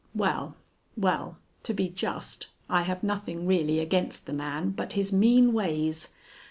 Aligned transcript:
"Well, 0.15 0.55
well, 0.97 1.37
to 1.61 1.75
be 1.75 1.87
just, 1.87 2.47
I 2.67 2.81
have 2.81 3.03
nothing 3.03 3.45
really 3.45 3.77
against 3.77 4.25
the 4.25 4.33
man 4.33 4.71
but 4.71 4.93
his 4.93 5.13
mean 5.13 5.53
ways. 5.53 6.09